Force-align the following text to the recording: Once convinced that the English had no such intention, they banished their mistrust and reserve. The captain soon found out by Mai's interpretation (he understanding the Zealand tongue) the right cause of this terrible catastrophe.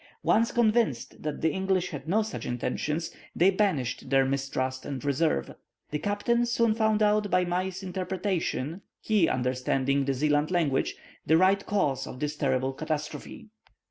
Once 0.23 0.51
convinced 0.51 1.21
that 1.21 1.41
the 1.41 1.51
English 1.51 1.91
had 1.91 2.07
no 2.09 2.23
such 2.23 2.43
intention, 2.47 2.99
they 3.35 3.51
banished 3.51 4.09
their 4.09 4.25
mistrust 4.25 4.83
and 4.83 5.05
reserve. 5.05 5.53
The 5.91 5.99
captain 5.99 6.47
soon 6.47 6.73
found 6.73 7.03
out 7.03 7.29
by 7.29 7.45
Mai's 7.45 7.83
interpretation 7.83 8.81
(he 8.99 9.29
understanding 9.29 10.05
the 10.05 10.15
Zealand 10.15 10.49
tongue) 10.49 10.85
the 11.27 11.37
right 11.37 11.63
cause 11.67 12.07
of 12.07 12.19
this 12.19 12.35
terrible 12.35 12.73
catastrophe. 12.73 13.49